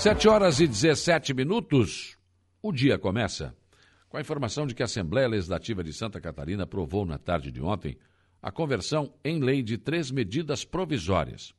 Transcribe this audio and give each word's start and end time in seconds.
Sete 0.00 0.26
horas 0.26 0.60
e 0.60 0.66
17 0.66 1.34
minutos, 1.34 2.16
o 2.62 2.72
dia 2.72 2.98
começa 2.98 3.54
com 4.08 4.16
a 4.16 4.20
informação 4.22 4.66
de 4.66 4.74
que 4.74 4.80
a 4.80 4.86
Assembleia 4.86 5.28
Legislativa 5.28 5.84
de 5.84 5.92
Santa 5.92 6.18
Catarina 6.18 6.62
aprovou 6.62 7.04
na 7.04 7.18
tarde 7.18 7.52
de 7.52 7.60
ontem 7.60 7.98
a 8.40 8.50
conversão 8.50 9.12
em 9.22 9.40
lei 9.40 9.62
de 9.62 9.76
três 9.76 10.10
medidas 10.10 10.64
provisórias. 10.64 11.52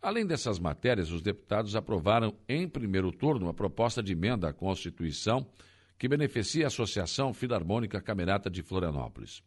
Além 0.00 0.24
dessas 0.24 0.58
matérias, 0.58 1.10
os 1.10 1.20
deputados 1.20 1.76
aprovaram 1.76 2.34
em 2.48 2.66
primeiro 2.66 3.12
turno 3.12 3.50
a 3.50 3.52
proposta 3.52 4.02
de 4.02 4.12
emenda 4.12 4.48
à 4.48 4.54
Constituição 4.54 5.46
que 5.98 6.08
beneficia 6.08 6.64
a 6.64 6.68
Associação 6.68 7.34
Filarmônica 7.34 8.00
Camerata 8.00 8.48
de 8.48 8.62
Florianópolis. 8.62 9.42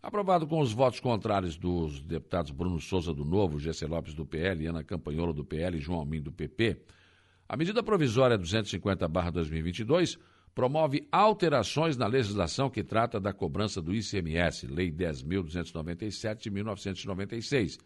Aprovado 0.00 0.46
com 0.46 0.60
os 0.60 0.72
votos 0.72 1.00
contrários 1.00 1.56
dos 1.56 2.00
deputados 2.00 2.52
Bruno 2.52 2.78
Souza 2.78 3.12
do 3.12 3.24
Novo, 3.24 3.58
Gessé 3.58 3.88
Lopes 3.88 4.14
do 4.14 4.24
PL, 4.24 4.64
Ana 4.68 4.84
Campanholo 4.84 5.32
do 5.32 5.44
PL 5.44 5.76
e 5.76 5.80
João 5.80 5.98
Almin 5.98 6.22
do 6.22 6.30
PP, 6.30 6.80
a 7.50 7.56
medida 7.56 7.82
provisória 7.82 8.38
250-2022 8.38 10.16
promove 10.54 11.08
alterações 11.10 11.96
na 11.96 12.06
legislação 12.06 12.70
que 12.70 12.84
trata 12.84 13.18
da 13.18 13.32
cobrança 13.32 13.82
do 13.82 13.92
ICMS, 13.92 14.68
Lei 14.68 14.92
10.297 14.92 16.42
de 16.42 16.48
1996, 16.48 17.76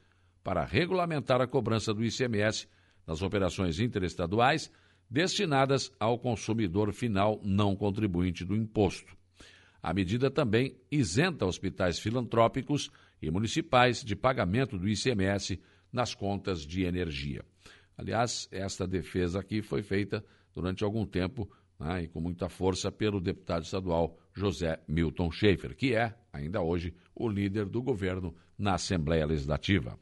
para 0.42 0.66
regulamentar 0.66 1.40
a 1.40 1.46
cobrança 1.46 1.95
do 1.95 2.04
ICMS 2.04 2.68
nas 3.06 3.23
operações 3.23 3.80
interestaduais 3.80 4.70
destinadas 5.09 5.90
ao 5.98 6.18
consumidor 6.18 6.92
final 6.92 7.40
não 7.42 7.74
contribuinte 7.74 8.45
do 8.45 8.54
imposto. 8.54 9.16
A 9.82 9.95
medida 9.95 10.30
também 10.30 10.76
isenta 10.90 11.46
hospitais 11.46 11.98
filantrópicos 11.98 12.90
e 13.23 13.30
municipais 13.30 14.04
de 14.04 14.15
pagamento 14.15 14.76
do 14.76 14.87
ICMS 14.87 15.59
nas 15.90 16.15
contas 16.15 16.66
de 16.66 16.84
energia. 16.84 17.42
Aliás, 17.97 18.48
esta 18.51 18.87
defesa 18.87 19.41
aqui 19.41 19.63
foi 19.63 19.82
feita 19.82 20.24
durante 20.55 20.82
algum 20.85 21.07
tempo 21.07 21.51
né, 21.79 22.05
e 22.05 22.09
com 22.09 22.21
muita 22.21 22.49
força 22.49 22.91
pelo 22.91 23.21
deputado 23.21 23.65
estadual 23.65 24.18
José 24.32 24.80
Milton 24.88 25.30
Schaefer, 25.30 25.77
que 25.77 25.95
é, 25.95 26.15
ainda 26.33 26.60
hoje, 26.60 26.95
o 27.15 27.29
líder 27.29 27.66
do 27.66 27.83
governo 27.83 28.35
na 28.59 28.74
Assembleia 28.74 29.27
Legislativa. 29.27 29.99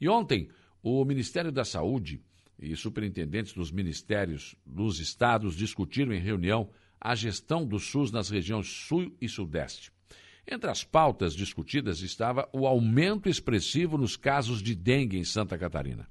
E 0.00 0.08
ontem, 0.08 0.48
o 0.82 1.04
Ministério 1.04 1.52
da 1.52 1.64
Saúde 1.64 2.22
e 2.58 2.74
superintendentes 2.74 3.52
dos 3.52 3.70
ministérios 3.70 4.56
dos 4.66 4.98
estados 4.98 5.54
discutiram 5.54 6.12
em 6.12 6.20
reunião 6.20 6.70
a 7.00 7.14
gestão 7.14 7.64
do 7.64 7.78
SUS 7.78 8.10
nas 8.10 8.28
regiões 8.28 8.66
Sul 8.68 9.16
e 9.20 9.28
Sudeste. 9.28 9.92
Entre 10.50 10.70
as 10.70 10.82
pautas 10.82 11.34
discutidas 11.34 12.00
estava 12.00 12.48
o 12.52 12.66
aumento 12.66 13.28
expressivo 13.28 13.98
nos 13.98 14.16
casos 14.16 14.62
de 14.62 14.74
dengue 14.74 15.18
em 15.18 15.24
Santa 15.24 15.58
Catarina. 15.58 16.08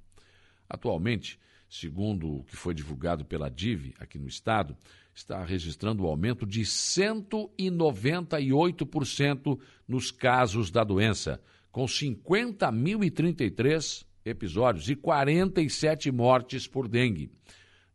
Atualmente, 0.69 1.39
segundo 1.69 2.37
o 2.37 2.43
que 2.43 2.55
foi 2.55 2.73
divulgado 2.73 3.25
pela 3.25 3.49
DIV 3.49 3.93
aqui 3.99 4.17
no 4.19 4.27
estado, 4.27 4.77
está 5.13 5.43
registrando 5.43 6.03
um 6.03 6.07
aumento 6.07 6.45
de 6.45 6.61
198% 6.61 9.59
nos 9.87 10.11
casos 10.11 10.69
da 10.69 10.83
doença, 10.83 11.41
com 11.71 11.85
50.033 11.85 14.05
episódios 14.23 14.87
e 14.89 14.95
47 14.95 16.11
mortes 16.11 16.67
por 16.67 16.87
dengue. 16.87 17.31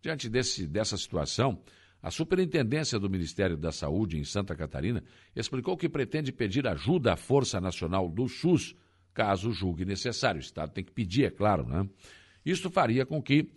Diante 0.00 0.28
desse, 0.28 0.66
dessa 0.66 0.96
situação, 0.96 1.62
a 2.02 2.10
Superintendência 2.10 2.98
do 2.98 3.08
Ministério 3.08 3.56
da 3.56 3.70
Saúde 3.70 4.18
em 4.18 4.24
Santa 4.24 4.56
Catarina 4.56 5.04
explicou 5.36 5.76
que 5.76 5.88
pretende 5.88 6.32
pedir 6.32 6.66
ajuda 6.66 7.12
à 7.12 7.16
Força 7.16 7.60
Nacional 7.60 8.08
do 8.08 8.28
SUS, 8.28 8.74
caso 9.14 9.52
julgue 9.52 9.84
necessário. 9.84 10.40
O 10.40 10.42
Estado 10.42 10.72
tem 10.72 10.82
que 10.82 10.90
pedir, 10.90 11.26
é 11.26 11.30
claro, 11.30 11.64
né? 11.64 11.88
Isto 12.44 12.70
faria 12.70 13.06
com 13.06 13.22
que 13.22 13.48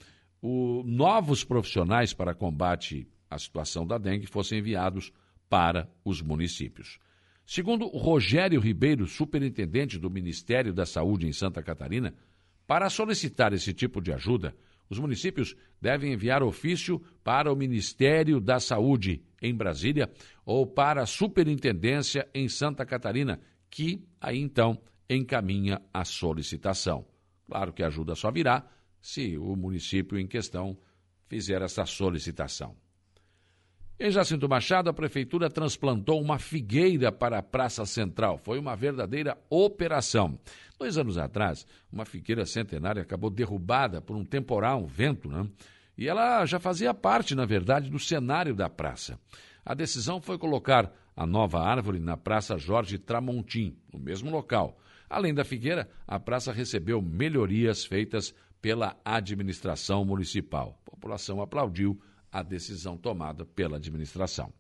o, 0.42 0.84
novos 0.86 1.44
profissionais 1.44 2.14
para 2.14 2.36
combate 2.36 3.08
à 3.30 3.38
situação 3.38 3.86
da 3.86 3.98
dengue 3.98 4.28
fossem 4.28 4.60
enviados 4.60 5.12
para 5.50 5.90
os 6.04 6.22
municípios. 6.22 7.00
Segundo 7.46 7.88
Rogério 7.88 8.60
Ribeiro, 8.60 9.06
superintendente 9.06 10.00
do 10.00 10.10
Ministério 10.10 10.74
da 10.74 10.86
Saúde 10.86 11.28
em 11.28 11.34
Santa 11.34 11.62
Catarina, 11.62 12.14
para 12.66 12.90
solicitar 12.90 13.54
esse 13.54 13.74
tipo 13.74 14.02
de 14.02 14.12
ajuda, 14.12 14.56
os 14.90 15.00
municípios 15.00 15.56
devem 15.82 16.14
enviar 16.14 16.44
ofício 16.44 17.02
para 17.24 17.52
o 17.52 17.56
Ministério 17.56 18.40
da 18.40 18.60
Saúde 18.60 19.24
em 19.42 19.54
Brasília 19.54 20.12
ou 20.46 20.66
para 20.66 21.04
a 21.04 21.08
Superintendência 21.08 22.28
em 22.34 22.48
Santa 22.48 22.86
Catarina, 22.86 23.40
que 23.70 24.04
aí 24.20 24.40
então 24.40 24.80
encaminha 25.10 25.82
a 25.94 26.04
solicitação. 26.04 27.06
Claro 27.48 27.74
que 27.74 27.84
a 27.84 27.88
ajuda 27.88 28.16
só 28.16 28.32
virá 28.32 28.66
se 29.06 29.38
o 29.38 29.56
município 29.56 30.18
em 30.18 30.26
questão 30.26 30.76
fizer 31.28 31.62
essa 31.62 31.86
solicitação. 31.86 32.76
Em 34.00 34.10
Jacinto 34.10 34.50
Machado, 34.50 34.90
a 34.90 34.94
prefeitura 34.94 35.48
transplantou 35.48 36.20
uma 36.20 36.40
figueira 36.40 37.12
para 37.12 37.38
a 37.38 37.44
Praça 37.44 37.86
Central. 37.86 38.40
Foi 38.40 38.58
uma 38.58 38.76
verdadeira 38.76 39.38
operação. 39.48 40.40
Dois 40.80 40.98
anos 40.98 41.20
atrás, 41.20 41.68
uma 41.92 42.04
figueira 42.04 42.48
centenária 42.48 43.04
acabou 43.04 43.30
derrubada 43.30 44.02
por 44.02 44.18
um 44.18 44.26
temporal, 44.26 44.82
um 44.82 44.88
vento, 44.88 45.30
né? 45.30 45.48
E 45.96 46.08
ela 46.08 46.44
já 46.48 46.60
fazia 46.60 46.92
parte, 46.92 47.36
na 47.36 47.46
verdade, 47.46 47.92
do 47.92 48.00
cenário 48.00 48.56
da 48.56 48.70
praça. 48.72 49.20
A 49.64 49.76
decisão 49.76 50.20
foi 50.20 50.40
colocar 50.40 50.92
a 51.16 51.28
nova 51.28 51.60
árvore 51.60 52.00
na 52.00 52.18
Praça 52.18 52.58
Jorge 52.58 52.98
Tramontim, 52.98 53.78
no 53.94 54.00
mesmo 54.00 54.32
local. 54.32 54.80
Além 55.08 55.32
da 55.32 55.46
figueira, 55.46 55.88
a 56.08 56.20
praça 56.20 56.52
recebeu 56.52 57.04
melhorias 57.04 57.86
feitas 57.86 58.34
pela 58.66 59.00
administração 59.06 60.04
municipal. 60.04 60.82
A 60.88 60.90
população 60.90 61.40
aplaudiu 61.40 62.02
a 62.32 62.42
decisão 62.42 62.98
tomada 62.98 63.46
pela 63.46 63.78
administração. 63.78 64.52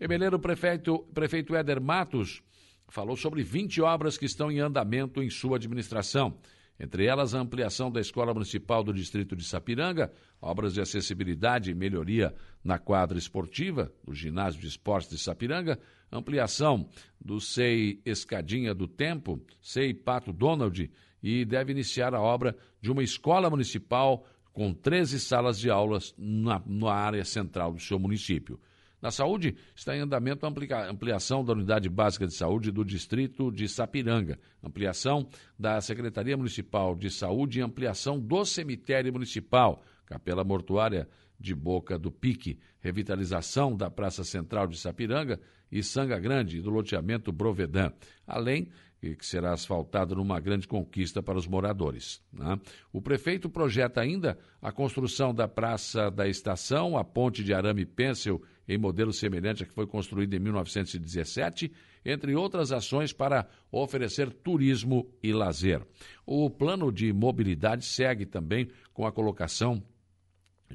Em 0.00 0.08
Meleiro, 0.08 0.38
o 0.38 0.40
prefeito, 0.40 1.00
prefeito 1.12 1.54
Éder 1.54 1.78
Matos 1.78 2.42
falou 2.88 3.14
sobre 3.14 3.42
20 3.42 3.82
obras 3.82 4.16
que 4.16 4.24
estão 4.24 4.50
em 4.50 4.60
andamento 4.60 5.22
em 5.22 5.28
sua 5.28 5.56
administração. 5.58 6.38
Entre 6.80 7.04
elas, 7.04 7.34
a 7.34 7.40
ampliação 7.40 7.90
da 7.90 8.00
Escola 8.00 8.32
Municipal 8.32 8.82
do 8.82 8.94
Distrito 8.94 9.36
de 9.36 9.44
Sapiranga, 9.44 10.10
obras 10.40 10.72
de 10.72 10.80
acessibilidade 10.80 11.70
e 11.70 11.74
melhoria 11.74 12.34
na 12.64 12.78
quadra 12.78 13.18
esportiva 13.18 13.92
do 14.02 14.14
Ginásio 14.14 14.58
de 14.58 14.68
Esportes 14.68 15.10
de 15.10 15.18
Sapiranga, 15.18 15.78
ampliação 16.10 16.88
do 17.20 17.38
SEI 17.38 18.00
Escadinha 18.06 18.74
do 18.74 18.88
Tempo, 18.88 19.38
SEI 19.60 19.92
Pato 19.92 20.32
Donald, 20.32 20.90
e 21.22 21.44
deve 21.44 21.72
iniciar 21.72 22.14
a 22.14 22.20
obra 22.20 22.56
de 22.80 22.90
uma 22.90 23.02
escola 23.02 23.48
municipal 23.48 24.26
com 24.52 24.72
13 24.74 25.20
salas 25.20 25.58
de 25.58 25.70
aulas 25.70 26.14
na, 26.18 26.62
na 26.66 26.92
área 26.92 27.24
central 27.24 27.72
do 27.72 27.80
seu 27.80 27.98
município. 27.98 28.60
Na 29.00 29.10
saúde, 29.10 29.56
está 29.74 29.96
em 29.96 30.00
andamento 30.00 30.46
a 30.46 30.88
ampliação 30.88 31.44
da 31.44 31.52
Unidade 31.52 31.88
Básica 31.88 32.24
de 32.24 32.34
Saúde 32.34 32.70
do 32.70 32.84
Distrito 32.84 33.50
de 33.50 33.68
Sapiranga, 33.68 34.38
ampliação 34.62 35.28
da 35.58 35.80
Secretaria 35.80 36.36
Municipal 36.36 36.94
de 36.94 37.10
Saúde 37.10 37.58
e 37.58 37.62
ampliação 37.62 38.20
do 38.20 38.44
Cemitério 38.44 39.12
Municipal, 39.12 39.82
Capela 40.06 40.44
Mortuária 40.44 41.08
de 41.36 41.52
Boca 41.52 41.98
do 41.98 42.12
Pique, 42.12 42.60
revitalização 42.78 43.76
da 43.76 43.90
Praça 43.90 44.22
Central 44.22 44.68
de 44.68 44.78
Sapiranga 44.78 45.40
e 45.70 45.82
Sanga 45.82 46.20
Grande 46.20 46.60
do 46.60 46.70
loteamento 46.70 47.32
Brovedã, 47.32 47.90
além 48.24 48.68
que 49.02 49.26
será 49.26 49.52
asfaltado 49.52 50.14
numa 50.14 50.38
grande 50.38 50.68
conquista 50.68 51.20
para 51.20 51.36
os 51.36 51.46
moradores. 51.46 52.22
Né? 52.32 52.58
O 52.92 53.02
prefeito 53.02 53.50
projeta 53.50 54.00
ainda 54.00 54.38
a 54.60 54.70
construção 54.70 55.34
da 55.34 55.48
Praça 55.48 56.08
da 56.08 56.28
Estação, 56.28 56.96
a 56.96 57.02
ponte 57.02 57.42
de 57.42 57.52
arame 57.52 57.84
pêncil 57.84 58.40
em 58.68 58.78
modelo 58.78 59.12
semelhante 59.12 59.64
a 59.64 59.66
que 59.66 59.74
foi 59.74 59.88
construída 59.88 60.36
em 60.36 60.38
1917, 60.38 61.72
entre 62.04 62.36
outras 62.36 62.70
ações 62.70 63.12
para 63.12 63.48
oferecer 63.72 64.32
turismo 64.32 65.10
e 65.20 65.32
lazer. 65.32 65.84
O 66.24 66.48
plano 66.48 66.92
de 66.92 67.12
mobilidade 67.12 67.84
segue 67.84 68.24
também 68.24 68.68
com 68.94 69.04
a 69.04 69.10
colocação 69.10 69.82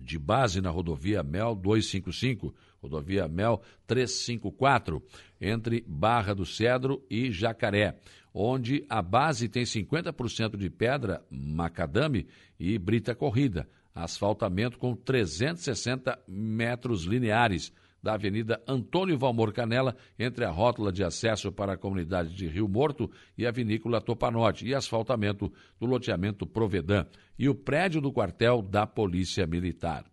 de 0.01 0.19
base 0.19 0.61
na 0.61 0.69
rodovia 0.69 1.23
MEL 1.23 1.55
255, 1.55 2.53
rodovia 2.81 3.27
MEL 3.27 3.61
354, 3.85 5.01
entre 5.39 5.83
Barra 5.87 6.33
do 6.33 6.45
Cedro 6.45 7.03
e 7.09 7.31
Jacaré, 7.31 7.99
onde 8.33 8.85
a 8.89 9.01
base 9.01 9.49
tem 9.49 9.63
50% 9.63 10.55
de 10.57 10.69
pedra 10.69 11.23
macadame 11.29 12.27
e 12.59 12.77
brita 12.77 13.15
corrida, 13.15 13.67
asfaltamento 13.93 14.77
com 14.77 14.95
360 14.95 16.19
metros 16.27 17.03
lineares 17.03 17.73
da 18.01 18.13
Avenida 18.13 18.61
Antônio 18.67 19.17
Valmor 19.17 19.51
Canela, 19.51 19.95
entre 20.17 20.45
a 20.45 20.49
rótula 20.49 20.91
de 20.91 21.03
acesso 21.03 21.51
para 21.51 21.73
a 21.73 21.77
comunidade 21.77 22.33
de 22.33 22.47
Rio 22.47 22.67
Morto 22.67 23.09
e 23.37 23.45
a 23.45 23.51
vinícola 23.51 23.99
Topanote, 23.99 24.65
e 24.65 24.73
asfaltamento 24.73 25.51
do 25.79 25.85
loteamento 25.85 26.45
Provedã, 26.45 27.05
e 27.37 27.49
o 27.49 27.55
prédio 27.55 27.99
do 27.99 28.11
quartel 28.11 28.61
da 28.61 28.85
Polícia 28.85 29.45
Militar. 29.45 30.05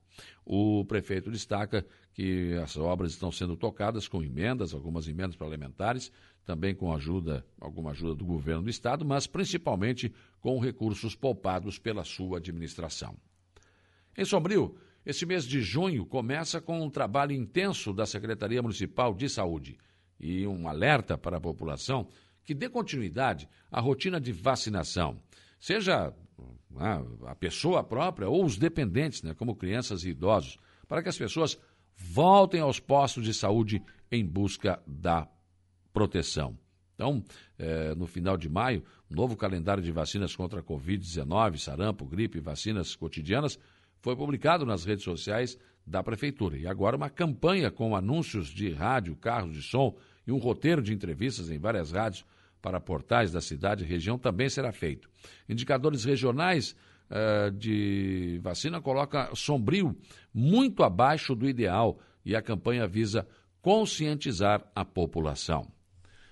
O 0.45 0.85
prefeito 0.85 1.31
destaca 1.31 1.87
que 2.15 2.55
as 2.55 2.77
obras 2.77 3.13
estão 3.13 3.31
sendo 3.31 3.57
tocadas 3.57 4.09
com 4.09 4.23
emendas, 4.23 4.73
algumas 4.73 5.07
emendas 5.07 5.37
parlamentares, 5.37 6.11
também 6.45 6.75
com 6.75 6.95
ajuda, 6.95 7.45
alguma 7.61 7.91
ajuda 7.91 8.15
do 8.15 8.25
governo 8.25 8.63
do 8.63 8.71
estado, 8.71 9.05
mas 9.05 9.27
principalmente 9.27 10.13
com 10.41 10.59
recursos 10.59 11.15
poupados 11.15 11.79
pela 11.79 12.05
sua 12.05 12.39
administração. 12.39 13.17
Em 14.17 14.25
Sombrio, 14.25 14.77
Este 15.07 15.27
mês 15.27 15.45
de 15.45 15.61
junho 15.61 16.07
começa 16.07 16.63
com 16.63 16.81
um 16.81 16.89
trabalho 16.89 17.33
intenso 17.33 17.93
da 17.93 18.07
Secretaria 18.07 18.63
Municipal 18.63 19.13
de 19.15 19.29
Saúde 19.29 19.77
e 20.19 20.47
um 20.47 20.67
alerta 20.67 21.19
para 21.19 21.37
a 21.37 21.41
população 21.41 22.09
que 22.43 22.55
dê 22.55 22.71
continuidade 22.71 23.47
à 23.71 23.81
rotina 23.81 24.19
de 24.19 24.33
vacinação, 24.33 25.21
seja 25.61 26.11
né, 26.71 27.05
a 27.27 27.35
pessoa 27.35 27.85
própria 27.85 28.29
ou 28.31 28.45
os 28.45 28.57
dependentes, 28.57 29.23
né, 29.23 29.35
como 29.35 29.55
crianças 29.55 30.05
e 30.05 30.11
idosos, 30.11 30.57
para 30.89 31.03
que 31.03 31.09
as 31.11 31.19
pessoas 31.19 31.59
voltem 31.97 32.61
aos 32.61 32.81
postos 32.81 33.25
de 33.25 33.35
saúde 33.35 33.83
em 34.11 34.25
busca 34.25 34.83
da 34.87 35.29
proteção. 35.93 36.59
Então, 36.95 37.25
eh, 37.59 37.95
no 37.97 38.07
final 38.07 38.37
de 38.37 38.49
maio, 38.49 38.85
novo 39.11 39.37
calendário 39.37 39.83
de 39.83 39.91
vacinas 39.91 40.35
contra 40.37 40.61
a 40.61 40.63
Covid-19, 40.63 41.59
sarampo, 41.59 42.05
gripe 42.07 42.39
vacinas 42.41 42.95
cotidianas 42.95 43.59
foi 44.01 44.15
publicado 44.15 44.65
nas 44.65 44.85
redes 44.85 45.05
sociais 45.05 45.59
da 45.87 46.03
Prefeitura. 46.03 46.57
E 46.57 46.67
agora 46.67 46.97
uma 46.97 47.11
campanha 47.11 47.71
com 47.71 47.97
anúncios 47.97 48.49
de 48.49 48.71
rádio, 48.71 49.17
carros 49.17 49.55
de 49.55 49.63
som 49.63 49.97
e 50.27 50.33
um 50.33 50.39
roteiro 50.39 50.83
de 50.83 50.93
entrevistas 50.93 51.51
em 51.51 51.59
várias 51.59 51.93
rádios 51.93 52.25
para 52.63 52.81
portais 52.81 53.33
da 53.33 53.41
cidade 53.41 53.85
e 53.85 53.87
região 53.87 54.19
também 54.19 54.49
será 54.49 54.73
feito. 54.73 55.09
Indicadores 55.49 56.05
regionais 56.05 56.75
uh, 57.15 57.51
de 57.53 58.41
vacina 58.43 58.81
coloca 58.81 59.31
sombrio 59.35 59.97
muito 60.33 60.83
abaixo 60.83 61.35
do 61.35 61.49
ideal 61.49 61.99
e 62.25 62.35
a 62.35 62.43
campanha 62.43 62.87
visa 62.87 63.27
conscientizar 63.63 64.63
a 64.75 64.85
população. 64.85 65.73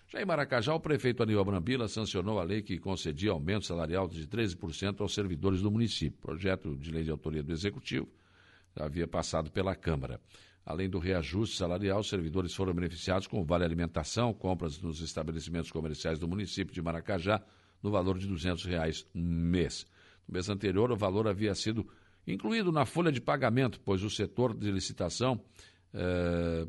Já 0.08 0.20
em 0.20 0.26
Maracajá, 0.26 0.74
o 0.74 0.80
prefeito 0.80 1.22
Aníbal 1.22 1.46
Brambila 1.46 1.88
sancionou 1.88 2.38
a 2.38 2.42
lei 2.42 2.60
que 2.60 2.78
concedia 2.78 3.30
aumento 3.30 3.64
salarial 3.64 4.06
de 4.06 4.26
13% 4.26 5.00
aos 5.00 5.14
servidores 5.14 5.62
do 5.62 5.70
município. 5.70 6.20
Projeto 6.20 6.76
de 6.76 6.90
lei 6.90 7.02
de 7.02 7.10
autoria 7.10 7.42
do 7.42 7.50
Executivo 7.50 8.08
havia 8.76 9.08
passado 9.08 9.50
pela 9.50 9.74
Câmara. 9.74 10.20
Além 10.64 10.88
do 10.88 10.98
reajuste 10.98 11.56
salarial, 11.56 12.00
os 12.00 12.08
servidores 12.08 12.54
foram 12.54 12.74
beneficiados 12.74 13.26
com 13.26 13.42
vale 13.42 13.64
alimentação, 13.64 14.32
compras 14.34 14.80
nos 14.80 15.00
estabelecimentos 15.00 15.72
comerciais 15.72 16.18
do 16.18 16.28
município 16.28 16.74
de 16.74 16.82
Maracajá, 16.82 17.42
no 17.82 17.90
valor 17.90 18.18
de 18.18 18.26
200 18.26 18.64
reais 18.64 19.06
mês. 19.14 19.86
Mês 20.32 20.48
anterior, 20.48 20.90
o 20.90 20.96
valor 20.96 21.28
havia 21.28 21.54
sido 21.54 21.86
incluído 22.26 22.72
na 22.72 22.84
folha 22.84 23.12
de 23.12 23.20
pagamento, 23.20 23.80
pois 23.80 24.02
o 24.02 24.10
setor 24.10 24.56
de 24.56 24.70
licitação 24.70 25.40
eh, 25.92 26.66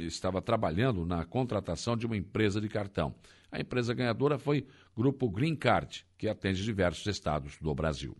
estava 0.00 0.40
trabalhando 0.40 1.04
na 1.04 1.24
contratação 1.24 1.96
de 1.96 2.06
uma 2.06 2.16
empresa 2.16 2.60
de 2.60 2.68
cartão. 2.68 3.14
A 3.50 3.60
empresa 3.60 3.92
ganhadora 3.92 4.38
foi 4.38 4.66
Grupo 4.96 5.28
Green 5.28 5.54
Card, 5.54 6.06
que 6.16 6.28
atende 6.28 6.62
diversos 6.62 7.06
estados 7.06 7.58
do 7.60 7.74
Brasil. 7.74 8.16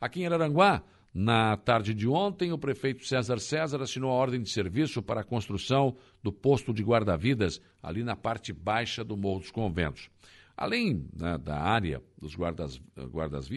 Aqui 0.00 0.20
em 0.20 0.26
Araranguá, 0.26 0.82
na 1.14 1.56
tarde 1.56 1.94
de 1.94 2.06
ontem, 2.06 2.52
o 2.52 2.58
prefeito 2.58 3.04
César 3.06 3.38
César 3.38 3.82
assinou 3.82 4.10
a 4.10 4.14
ordem 4.14 4.42
de 4.42 4.50
serviço 4.50 5.02
para 5.02 5.22
a 5.22 5.24
construção 5.24 5.96
do 6.22 6.32
posto 6.32 6.72
de 6.72 6.82
guarda-vidas 6.82 7.60
ali 7.82 8.04
na 8.04 8.14
parte 8.14 8.52
baixa 8.52 9.02
do 9.02 9.16
Morro 9.16 9.40
dos 9.40 9.50
Conventos. 9.50 10.10
Além 10.56 11.08
né, 11.16 11.38
da 11.38 11.56
área 11.56 12.02
dos 12.20 12.36
guardas-vidas, 12.36 13.10
guardas 13.10 13.48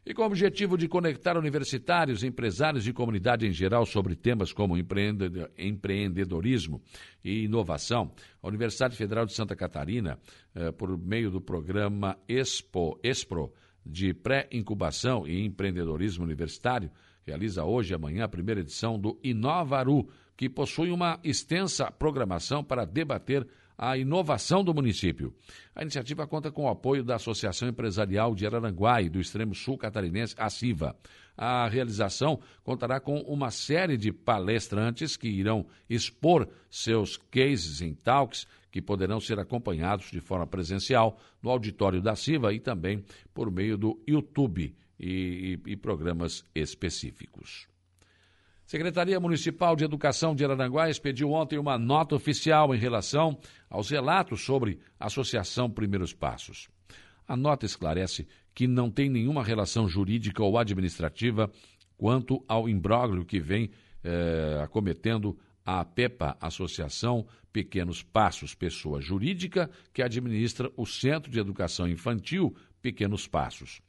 E 0.05 0.15
com 0.15 0.23
o 0.23 0.27
objetivo 0.27 0.79
de 0.79 0.89
conectar 0.89 1.37
universitários, 1.37 2.25
empresários 2.25 2.89
e 2.89 2.93
comunidade 2.93 3.47
em 3.47 3.53
geral 3.53 3.85
sobre 3.85 4.17
temas 4.17 4.51
como 4.51 4.79
empreendedorismo 4.79 6.81
e 7.23 7.45
inovação, 7.45 8.11
a 8.43 8.49
Universidade 8.49 8.97
Federal 8.97 9.27
de 9.27 9.35
Santa 9.35 9.55
Catarina, 9.55 10.19
eh, 10.55 10.73
por 10.73 10.97
meio 10.97 11.31
do 11.31 11.41
programa 11.41 12.17
Expo, 12.27 12.99
ESPRO, 13.03 13.53
de 13.85 14.15
pré-incubação 14.15 15.27
e 15.27 15.45
empreendedorismo 15.45 16.25
universitário, 16.25 16.91
realiza 17.23 17.65
hoje 17.65 17.93
e 17.93 17.95
amanhã 17.95 18.25
a 18.25 18.29
primeira 18.29 18.61
edição 18.61 18.99
do 18.99 19.19
Inovaru, 19.23 20.09
que 20.35 20.49
possui 20.49 20.91
uma 20.91 21.21
extensa 21.23 21.91
programação 21.91 22.65
para 22.65 22.87
debater 22.87 23.47
a 23.83 23.97
inovação 23.97 24.63
do 24.63 24.75
município. 24.75 25.33
A 25.75 25.81
iniciativa 25.81 26.27
conta 26.27 26.53
com 26.53 26.65
o 26.65 26.69
apoio 26.69 27.03
da 27.03 27.17
Associação 27.17 27.67
Empresarial 27.67 28.35
de 28.35 28.45
Araranguá 28.45 29.01
e 29.01 29.09
do 29.09 29.19
Extremo 29.19 29.55
Sul 29.55 29.79
Catarinense, 29.79 30.35
a 30.37 30.51
CIVA. 30.51 30.95
A 31.35 31.67
realização 31.67 32.39
contará 32.63 33.01
com 33.01 33.21
uma 33.23 33.51
série 33.51 33.97
de 33.97 34.13
palestrantes 34.13 35.17
que 35.17 35.29
irão 35.29 35.67
expor 35.89 36.47
seus 36.69 37.17
cases 37.17 37.81
em 37.81 37.95
talks 37.95 38.47
que 38.71 38.83
poderão 38.83 39.19
ser 39.19 39.39
acompanhados 39.39 40.11
de 40.11 40.21
forma 40.21 40.47
presencial 40.47 41.19
no 41.43 41.49
auditório 41.49 42.03
da 42.03 42.15
CIVA 42.15 42.53
e 42.53 42.61
também 42.61 43.03
por 43.33 43.51
meio 43.51 43.79
do 43.79 43.99
YouTube 44.07 44.77
e, 44.99 45.59
e, 45.67 45.73
e 45.73 45.77
programas 45.77 46.45
específicos. 46.55 47.70
Secretaria 48.71 49.19
Municipal 49.19 49.75
de 49.75 49.83
Educação 49.83 50.33
de 50.33 50.45
Araranguá 50.45 50.89
expediu 50.89 51.33
ontem 51.33 51.59
uma 51.59 51.77
nota 51.77 52.15
oficial 52.15 52.73
em 52.73 52.79
relação 52.79 53.37
aos 53.69 53.91
relatos 53.91 54.43
sobre 54.43 54.79
Associação 54.97 55.69
Primeiros 55.69 56.15
Passos. 56.15 56.69
A 57.27 57.37
nota 57.37 57.67
esclarece 57.67 58.29
que 58.55 58.69
não 58.69 58.89
tem 58.89 59.11
nenhuma 59.11 59.43
relação 59.43 59.89
jurídica 59.89 60.41
ou 60.45 60.57
administrativa 60.57 61.51
quanto 61.99 62.45
ao 62.47 62.69
imbróglio 62.69 63.25
que 63.25 63.41
vem 63.41 63.73
eh, 64.05 64.61
acometendo 64.63 65.37
a 65.67 65.81
APEPA, 65.81 66.37
Associação 66.41 67.27
Pequenos 67.53 68.05
Passos, 68.05 68.55
pessoa 68.55 69.01
jurídica 69.01 69.69
que 69.93 70.01
administra 70.01 70.71
o 70.77 70.87
Centro 70.87 71.29
de 71.29 71.41
Educação 71.41 71.89
Infantil 71.89 72.55
Pequenos 72.81 73.27
Passos. 73.27 73.83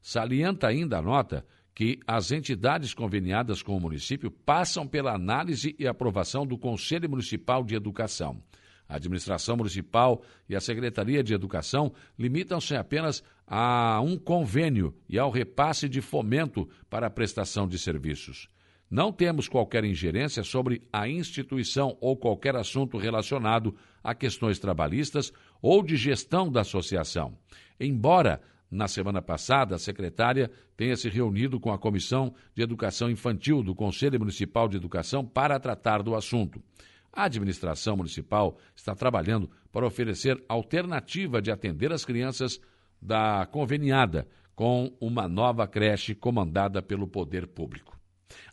Salienta 0.00 0.68
ainda 0.68 0.98
a 0.98 1.02
nota 1.02 1.44
que 1.78 2.00
as 2.08 2.32
entidades 2.32 2.92
conveniadas 2.92 3.62
com 3.62 3.76
o 3.76 3.80
município 3.80 4.32
passam 4.32 4.84
pela 4.84 5.14
análise 5.14 5.76
e 5.78 5.86
aprovação 5.86 6.44
do 6.44 6.58
Conselho 6.58 7.08
Municipal 7.08 7.62
de 7.62 7.76
Educação. 7.76 8.42
A 8.88 8.96
administração 8.96 9.56
municipal 9.56 10.20
e 10.48 10.56
a 10.56 10.60
Secretaria 10.60 11.22
de 11.22 11.32
Educação 11.32 11.92
limitam-se 12.18 12.74
apenas 12.74 13.22
a 13.46 14.00
um 14.00 14.18
convênio 14.18 14.92
e 15.08 15.20
ao 15.20 15.30
repasse 15.30 15.88
de 15.88 16.00
fomento 16.00 16.68
para 16.90 17.06
a 17.06 17.10
prestação 17.10 17.68
de 17.68 17.78
serviços. 17.78 18.48
Não 18.90 19.12
temos 19.12 19.48
qualquer 19.48 19.84
ingerência 19.84 20.42
sobre 20.42 20.82
a 20.92 21.08
instituição 21.08 21.96
ou 22.00 22.16
qualquer 22.16 22.56
assunto 22.56 22.98
relacionado 22.98 23.72
a 24.02 24.16
questões 24.16 24.58
trabalhistas 24.58 25.32
ou 25.62 25.80
de 25.84 25.96
gestão 25.96 26.50
da 26.50 26.62
associação. 26.62 27.38
Embora 27.78 28.40
na 28.70 28.86
semana 28.86 29.22
passada, 29.22 29.74
a 29.74 29.78
secretária 29.78 30.50
tenha 30.76 30.94
se 30.96 31.08
reunido 31.08 31.58
com 31.58 31.72
a 31.72 31.78
Comissão 31.78 32.34
de 32.54 32.62
Educação 32.62 33.10
Infantil 33.10 33.62
do 33.62 33.74
Conselho 33.74 34.18
Municipal 34.18 34.68
de 34.68 34.76
Educação 34.76 35.24
para 35.24 35.58
tratar 35.58 36.02
do 36.02 36.14
assunto. 36.14 36.62
A 37.10 37.24
administração 37.24 37.96
municipal 37.96 38.58
está 38.76 38.94
trabalhando 38.94 39.50
para 39.72 39.86
oferecer 39.86 40.42
alternativa 40.48 41.40
de 41.40 41.50
atender 41.50 41.92
as 41.92 42.04
crianças 42.04 42.60
da 43.00 43.46
conveniada 43.46 44.28
com 44.54 44.94
uma 45.00 45.26
nova 45.26 45.66
creche 45.66 46.14
comandada 46.14 46.82
pelo 46.82 47.08
poder 47.08 47.46
público. 47.46 47.98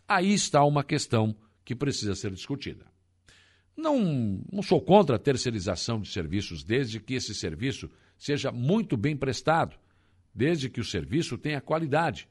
Aí 0.08 0.32
está 0.32 0.64
uma 0.64 0.82
questão 0.82 1.36
que 1.64 1.74
precisa 1.74 2.14
ser 2.14 2.30
discutida. 2.30 2.86
Não, 3.76 4.40
não 4.50 4.62
sou 4.62 4.80
contra 4.80 5.16
a 5.16 5.18
terceirização 5.18 6.00
de 6.00 6.08
serviços, 6.08 6.64
desde 6.64 6.98
que 7.00 7.14
esse 7.14 7.34
serviço 7.34 7.90
seja 8.16 8.50
muito 8.50 8.96
bem 8.96 9.14
prestado 9.14 9.76
desde 10.36 10.68
que 10.68 10.80
o 10.80 10.84
serviço 10.84 11.38
tenha 11.38 11.62
qualidade. 11.62 12.28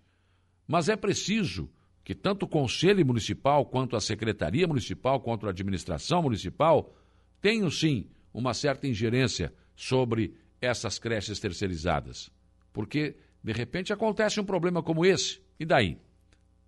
Mas 0.68 0.88
é 0.88 0.96
preciso 0.96 1.68
que 2.04 2.14
tanto 2.14 2.44
o 2.44 2.48
Conselho 2.48 3.04
Municipal, 3.04 3.66
quanto 3.66 3.96
a 3.96 4.00
Secretaria 4.00 4.68
Municipal, 4.68 5.20
quanto 5.20 5.48
a 5.48 5.50
Administração 5.50 6.22
Municipal 6.22 6.96
tenham, 7.42 7.70
sim, 7.72 8.08
uma 8.32 8.54
certa 8.54 8.88
ingerência 8.88 9.52
sobre 9.76 10.36
essas 10.62 11.00
creches 11.00 11.40
terceirizadas. 11.40 12.30
Porque, 12.72 13.16
de 13.44 13.52
repente, 13.52 13.92
acontece 13.92 14.40
um 14.40 14.46
problema 14.46 14.84
como 14.84 15.04
esse. 15.04 15.42
E 15.60 15.66
daí? 15.66 15.98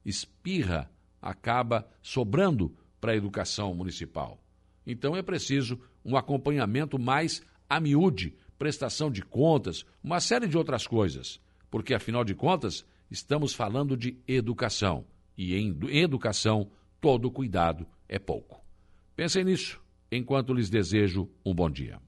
Espirra 0.03 0.89
acaba 1.21 1.87
sobrando 2.01 2.75
para 2.99 3.11
a 3.11 3.15
educação 3.15 3.75
municipal. 3.75 4.41
Então 4.85 5.15
é 5.15 5.21
preciso 5.21 5.79
um 6.03 6.17
acompanhamento 6.17 6.97
mais 6.97 7.43
a 7.69 7.79
miúde 7.79 8.33
prestação 8.57 9.11
de 9.11 9.21
contas, 9.21 9.85
uma 10.03 10.19
série 10.19 10.47
de 10.47 10.57
outras 10.57 10.87
coisas. 10.87 11.39
Porque, 11.69 11.93
afinal 11.93 12.23
de 12.23 12.33
contas, 12.33 12.85
estamos 13.09 13.53
falando 13.53 13.95
de 13.95 14.17
educação. 14.27 15.05
E 15.37 15.55
em 15.55 15.77
educação, 15.89 16.69
todo 16.99 17.31
cuidado 17.31 17.85
é 18.07 18.17
pouco. 18.17 18.61
Pensem 19.15 19.43
nisso 19.43 19.81
enquanto 20.11 20.53
lhes 20.53 20.69
desejo 20.69 21.29
um 21.45 21.53
bom 21.53 21.69
dia. 21.69 21.99